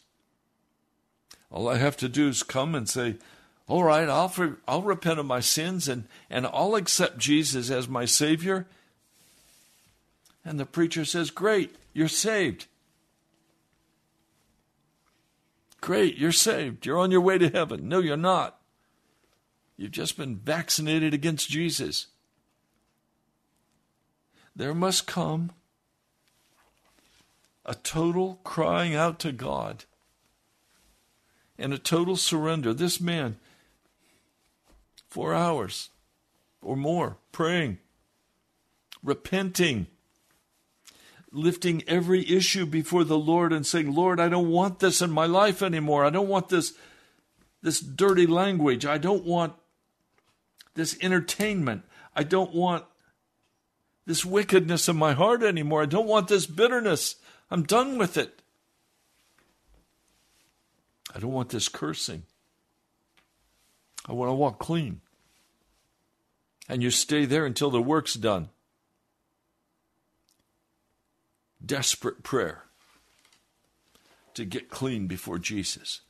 [1.50, 3.16] All I have to do is come and say,
[3.66, 4.32] "All right, I'll
[4.68, 8.68] I'll repent of my sins and and I'll accept Jesus as my savior."
[10.44, 12.66] And the preacher says, "Great, you're saved."
[15.80, 16.84] Great, you're saved.
[16.84, 17.88] You're on your way to heaven.
[17.88, 18.60] No, you're not.
[19.76, 22.08] You've just been vaccinated against Jesus.
[24.60, 25.52] There must come
[27.64, 29.86] a total crying out to God
[31.58, 32.74] and a total surrender.
[32.74, 33.38] This man,
[35.08, 35.88] four hours
[36.60, 37.78] or more, praying,
[39.02, 39.86] repenting
[41.32, 45.24] lifting every issue before the Lord and saying, Lord, I don't want this in my
[45.24, 46.04] life anymore.
[46.04, 46.74] I don't want this,
[47.62, 48.84] this dirty language.
[48.84, 49.54] I don't want
[50.74, 51.84] this entertainment.
[52.14, 52.84] I don't want
[54.10, 55.82] this wickedness in my heart anymore.
[55.82, 57.14] I don't want this bitterness.
[57.48, 58.42] I'm done with it.
[61.14, 62.24] I don't want this cursing.
[64.08, 65.00] I want to walk clean.
[66.68, 68.48] And you stay there until the work's done
[71.64, 72.64] desperate prayer
[74.34, 76.00] to get clean before Jesus.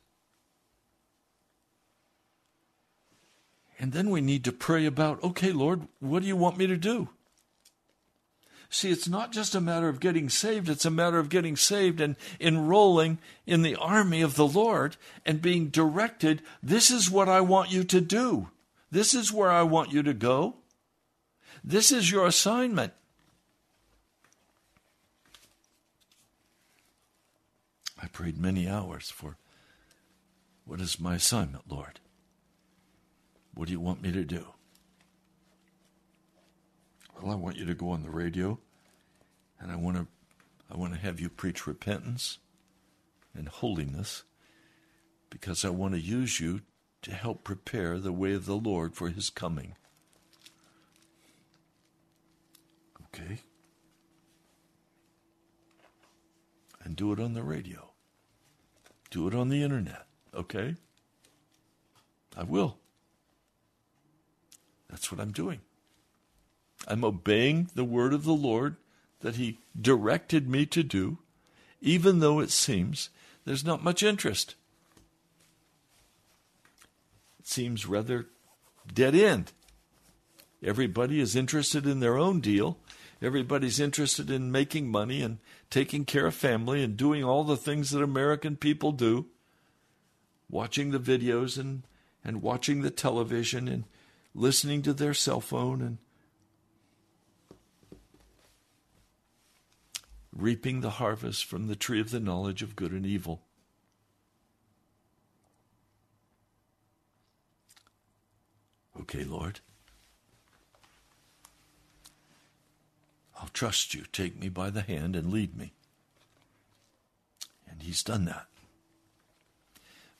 [3.77, 6.77] And then we need to pray about, okay, Lord, what do you want me to
[6.77, 7.09] do?
[8.73, 11.99] See, it's not just a matter of getting saved, it's a matter of getting saved
[11.99, 14.95] and enrolling in the army of the Lord
[15.25, 16.41] and being directed.
[16.63, 18.47] This is what I want you to do.
[18.89, 20.55] This is where I want you to go.
[21.61, 22.93] This is your assignment.
[28.01, 29.35] I prayed many hours for
[30.63, 31.99] what is my assignment, Lord?
[33.53, 34.45] What do you want me to do?
[37.29, 38.57] I want you to go on the radio
[39.59, 40.07] and I want to
[40.71, 42.39] I want to have you preach repentance
[43.35, 44.23] and holiness
[45.29, 46.61] because I want to use you
[47.01, 49.75] to help prepare the way of the Lord for his coming.
[53.07, 53.39] Okay?
[56.83, 57.91] And do it on the radio.
[59.09, 60.75] Do it on the internet, okay?
[62.37, 62.77] I will.
[64.89, 65.59] That's what I'm doing.
[66.87, 68.75] I'm obeying the word of the Lord
[69.21, 71.19] that He directed me to do,
[71.81, 73.09] even though it seems
[73.45, 74.55] there's not much interest.
[77.39, 78.27] It seems rather
[78.93, 79.51] dead end.
[80.63, 82.77] Everybody is interested in their own deal.
[83.21, 87.91] Everybody's interested in making money and taking care of family and doing all the things
[87.91, 89.27] that American people do.
[90.49, 91.83] Watching the videos and,
[92.23, 93.85] and watching the television and
[94.35, 95.97] listening to their cell phone and
[100.35, 103.41] reaping the harvest from the tree of the knowledge of good and evil.
[108.99, 109.59] Okay, Lord.
[113.39, 114.03] I'll trust you.
[114.11, 115.73] Take me by the hand and lead me.
[117.69, 118.45] And He's done that.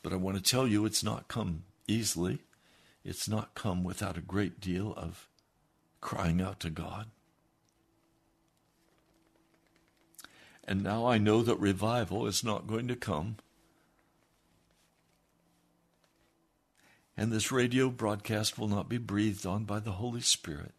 [0.01, 2.39] But I want to tell you it's not come easily.
[3.03, 5.28] It's not come without a great deal of
[6.01, 7.07] crying out to God.
[10.64, 13.38] And now I know that revival is not going to come.
[17.18, 20.74] And this radio broadcast will not be breathed on by the Holy Spirit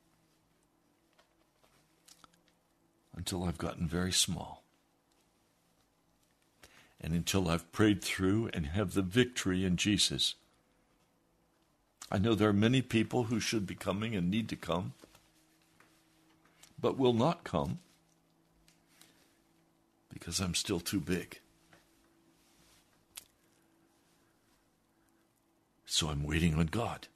[3.15, 4.63] until I've gotten very small.
[7.01, 10.37] And until I've prayed through and have the victory in Jesus.
[12.11, 14.93] I know there are many people who should be coming and need to come,
[16.81, 17.79] but will not come
[20.13, 21.41] because I'm still too big.
[25.87, 27.09] So I'm waiting on God.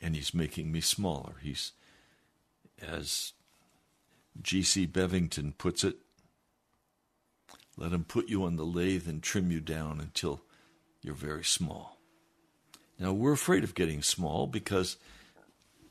[0.00, 1.34] And He's making me smaller.
[1.42, 1.72] He's,
[2.80, 3.32] as
[4.40, 4.86] G.C.
[4.86, 5.96] Bevington puts it,
[7.76, 10.42] let Him put you on the lathe and trim you down until
[11.02, 11.98] you're very small.
[12.98, 14.96] Now, we're afraid of getting small because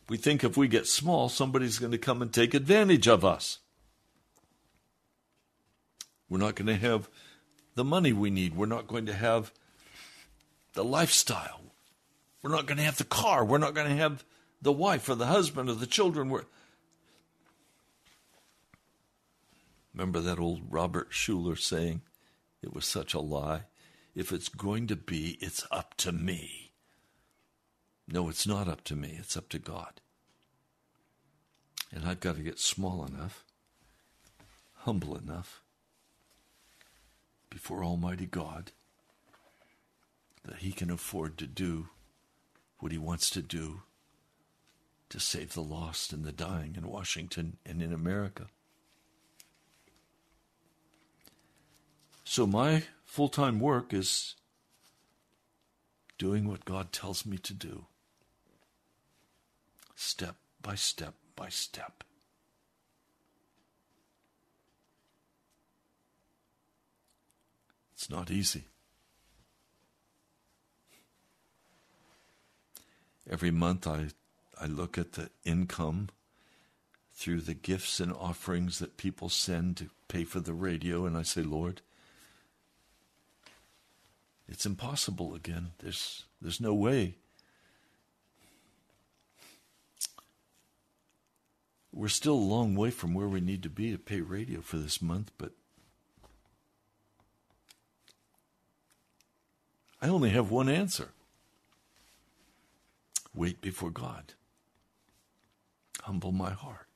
[0.09, 3.59] we think if we get small, somebody's going to come and take advantage of us.
[6.29, 7.09] We're not going to have
[7.75, 8.55] the money we need.
[8.55, 9.51] We're not going to have
[10.73, 11.61] the lifestyle.
[12.41, 13.43] We're not going to have the car.
[13.43, 14.23] We're not going to have
[14.61, 16.29] the wife or the husband or the children.
[16.29, 16.45] We're...
[19.93, 22.01] Remember that old Robert Schuller saying,
[22.61, 23.63] it was such a lie.
[24.15, 26.71] If it's going to be, it's up to me.
[28.07, 29.15] No, it's not up to me.
[29.19, 30.01] It's up to God.
[31.91, 33.43] And I've got to get small enough,
[34.77, 35.61] humble enough,
[37.49, 38.71] before Almighty God
[40.43, 41.89] that He can afford to do
[42.79, 43.81] what He wants to do
[45.09, 48.47] to save the lost and the dying in Washington and in America.
[52.23, 54.35] So, my full time work is
[56.19, 57.85] doing what God tells me to do,
[59.95, 62.03] step by step by step.
[67.99, 68.63] It's not easy.
[73.29, 74.05] Every month I,
[74.57, 76.07] I look at the income
[77.13, 81.23] through the gifts and offerings that people send to pay for the radio, and I
[81.23, 81.81] say, Lord,
[84.47, 85.71] it's impossible again.
[85.79, 87.15] There's, there's no way.
[91.91, 94.77] We're still a long way from where we need to be to pay radio for
[94.77, 95.51] this month, but
[100.01, 101.09] I only have one answer
[103.33, 104.33] wait before God,
[106.01, 106.87] humble my heart,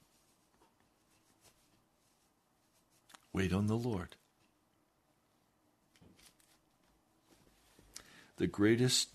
[3.31, 4.15] wait on the Lord.
[8.37, 9.09] The greatest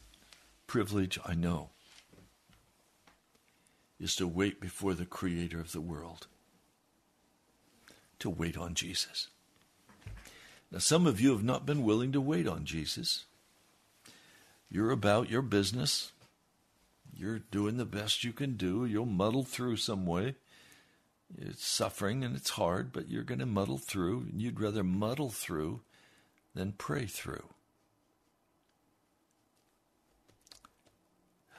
[0.66, 1.70] privilege I know
[4.00, 6.28] is to wait before the Creator of the world,
[8.20, 9.28] to wait on Jesus.
[10.70, 13.24] Now, some of you have not been willing to wait on Jesus.
[14.70, 16.12] You're about your business.
[17.14, 18.84] You're doing the best you can do.
[18.84, 20.36] You'll muddle through some way.
[21.36, 24.28] It's suffering and it's hard, but you're going to muddle through.
[24.30, 25.80] And you'd rather muddle through
[26.54, 27.48] than pray through.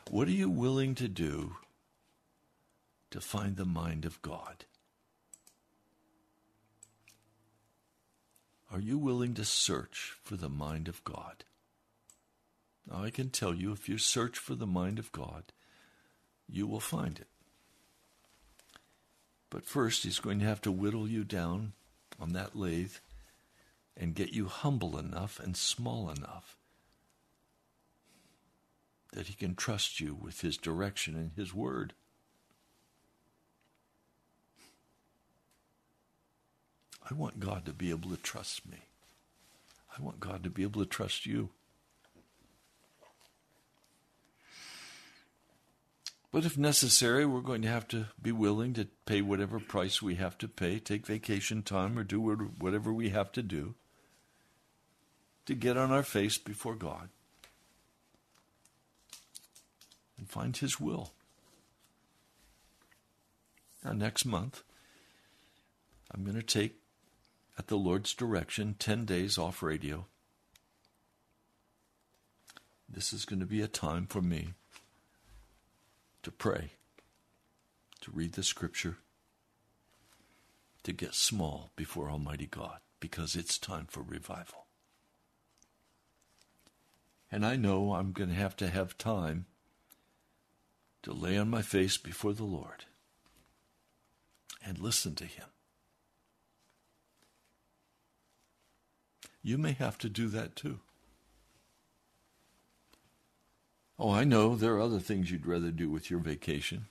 [0.09, 1.55] What are you willing to do
[3.11, 4.65] to find the mind of God.
[8.71, 11.43] Are you willing to search for the mind of God?
[12.89, 15.43] Now, I can tell you if you search for the mind of God,
[16.47, 17.27] you will find it.
[19.51, 21.73] But first, He's going to have to whittle you down
[22.19, 22.95] on that lathe
[23.95, 26.57] and get you humble enough and small enough
[29.13, 31.93] that He can trust you with His direction and His word.
[37.09, 38.77] I want God to be able to trust me.
[39.97, 41.49] I want God to be able to trust you.
[46.31, 50.15] But if necessary, we're going to have to be willing to pay whatever price we
[50.15, 53.73] have to pay, take vacation time, or do whatever we have to do
[55.47, 57.09] to get on our face before God
[60.19, 61.13] and find His will.
[63.83, 64.61] Now, next month,
[66.13, 66.75] I'm going to take,
[67.57, 70.05] at the Lord's direction, 10 days off radio.
[72.87, 74.49] This is going to be a time for me
[76.29, 76.73] to pray,
[78.01, 78.97] to read the scripture,
[80.83, 84.67] to get small before Almighty God, because it's time for revival.
[87.31, 89.47] And I know I'm going to have to have time
[91.01, 92.85] to lay on my face before the Lord
[94.63, 95.47] and listen to Him.
[99.41, 100.79] You may have to do that too.
[104.01, 106.85] Oh, I know there are other things you'd rather do with your vacation.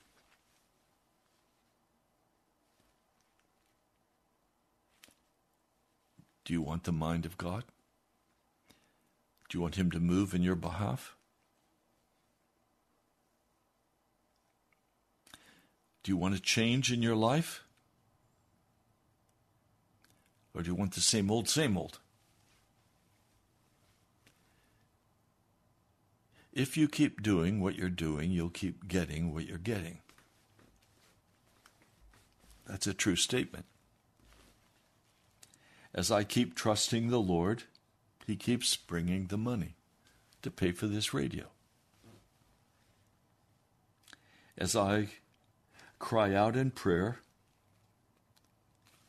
[6.45, 7.65] Do you want the mind of God?
[9.49, 11.17] Do you want Him to move in your behalf?
[16.03, 17.63] Do you want a change in your life?
[20.55, 22.01] Or do you want the same old, same old?
[26.59, 30.01] If you keep doing what you're doing, you'll keep getting what you're getting.
[32.67, 33.65] That's a true statement.
[35.95, 37.63] As I keep trusting the Lord,
[38.27, 39.77] He keeps bringing the money
[40.43, 41.45] to pay for this radio.
[44.57, 45.11] As I
[46.01, 47.21] cry out in prayer,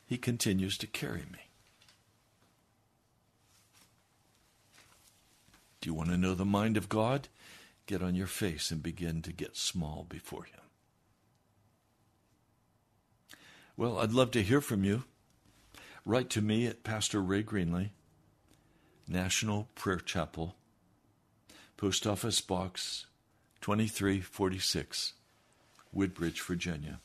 [0.05, 1.49] He continues to carry me.
[5.81, 7.27] Do you want to know the mind of God?
[7.89, 10.59] Get on your face and begin to get small before Him.
[13.75, 15.05] Well, I'd love to hear from you.
[16.05, 17.89] Write to me at Pastor Ray Greenley,
[19.07, 20.53] National Prayer Chapel,
[21.77, 23.07] Post Office Box
[23.61, 25.13] 2346,
[25.91, 26.99] Woodbridge, Virginia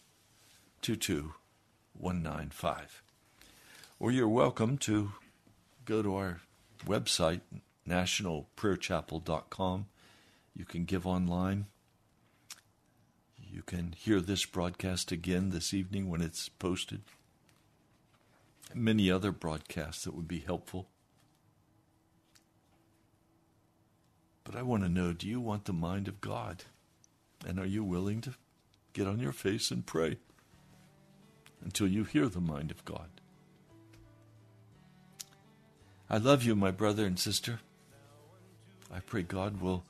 [0.82, 3.02] 22195.
[3.98, 5.12] Or you're welcome to
[5.86, 6.42] go to our
[6.84, 7.40] website,
[7.88, 9.86] nationalprayerchapel.com.
[10.54, 11.66] You can give online.
[13.36, 17.02] You can hear this broadcast again this evening when it's posted.
[18.74, 20.88] Many other broadcasts that would be helpful.
[24.44, 26.64] But I want to know do you want the mind of God?
[27.46, 28.34] And are you willing to
[28.92, 30.18] get on your face and pray
[31.62, 33.08] until you hear the mind of God?
[36.08, 37.60] I love you, my brother and sister.
[38.92, 39.84] I pray God will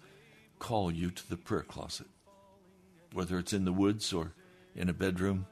[0.58, 2.06] call you to the prayer closet,
[3.12, 4.32] whether it's in the woods or
[4.74, 5.46] in a bedroom.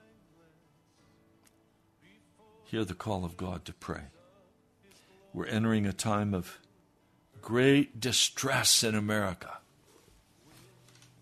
[2.64, 4.04] Hear the call of God to pray.
[5.34, 6.58] We're entering a time of
[7.40, 9.58] great distress in America.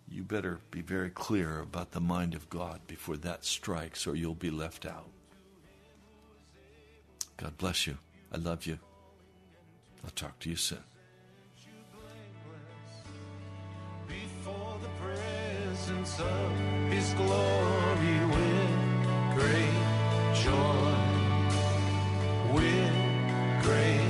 [0.09, 4.35] You better be very clear about the mind of God before that strikes, or you'll
[4.35, 5.09] be left out.
[7.37, 7.97] God bless you.
[8.33, 8.78] I love you.
[10.05, 10.85] I'll talk to you soon.
[15.91, 16.53] Presence of
[16.93, 18.70] His glory with
[19.34, 19.80] great
[20.34, 20.95] joy,
[22.53, 22.95] with
[23.62, 24.09] great